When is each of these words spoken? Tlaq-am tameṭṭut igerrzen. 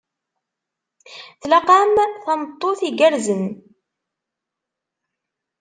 Tlaq-am 1.41 1.93
tameṭṭut 2.25 2.79
igerrzen. 2.89 3.43